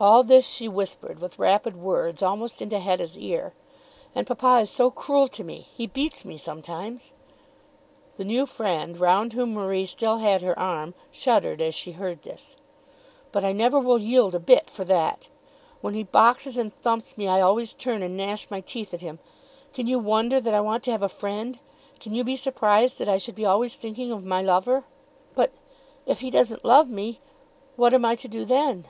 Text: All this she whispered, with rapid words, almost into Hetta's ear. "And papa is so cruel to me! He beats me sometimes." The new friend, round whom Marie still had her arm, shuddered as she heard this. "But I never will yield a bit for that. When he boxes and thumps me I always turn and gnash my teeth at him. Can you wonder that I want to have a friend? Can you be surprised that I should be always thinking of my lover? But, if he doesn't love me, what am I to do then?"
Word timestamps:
All 0.00 0.22
this 0.22 0.46
she 0.46 0.68
whispered, 0.68 1.18
with 1.18 1.40
rapid 1.40 1.74
words, 1.76 2.22
almost 2.22 2.62
into 2.62 2.78
Hetta's 2.78 3.18
ear. 3.18 3.52
"And 4.14 4.28
papa 4.28 4.60
is 4.62 4.70
so 4.70 4.92
cruel 4.92 5.26
to 5.28 5.42
me! 5.42 5.66
He 5.74 5.88
beats 5.88 6.24
me 6.24 6.36
sometimes." 6.36 7.12
The 8.16 8.24
new 8.24 8.46
friend, 8.46 9.00
round 9.00 9.32
whom 9.32 9.54
Marie 9.54 9.86
still 9.86 10.18
had 10.18 10.40
her 10.40 10.56
arm, 10.56 10.94
shuddered 11.10 11.60
as 11.60 11.74
she 11.74 11.90
heard 11.92 12.22
this. 12.22 12.54
"But 13.32 13.44
I 13.44 13.50
never 13.50 13.80
will 13.80 13.98
yield 13.98 14.36
a 14.36 14.38
bit 14.38 14.70
for 14.70 14.84
that. 14.84 15.26
When 15.80 15.94
he 15.94 16.04
boxes 16.04 16.56
and 16.56 16.72
thumps 16.80 17.18
me 17.18 17.26
I 17.26 17.40
always 17.40 17.74
turn 17.74 18.00
and 18.00 18.16
gnash 18.16 18.48
my 18.52 18.60
teeth 18.60 18.94
at 18.94 19.00
him. 19.00 19.18
Can 19.74 19.88
you 19.88 19.98
wonder 19.98 20.40
that 20.40 20.54
I 20.54 20.60
want 20.60 20.84
to 20.84 20.92
have 20.92 21.02
a 21.02 21.08
friend? 21.08 21.58
Can 21.98 22.14
you 22.14 22.22
be 22.22 22.36
surprised 22.36 23.00
that 23.00 23.08
I 23.08 23.18
should 23.18 23.34
be 23.34 23.44
always 23.46 23.74
thinking 23.74 24.12
of 24.12 24.24
my 24.24 24.42
lover? 24.42 24.84
But, 25.34 25.50
if 26.06 26.20
he 26.20 26.30
doesn't 26.30 26.64
love 26.64 26.88
me, 26.88 27.18
what 27.74 27.92
am 27.92 28.04
I 28.04 28.14
to 28.14 28.28
do 28.28 28.44
then?" 28.44 28.86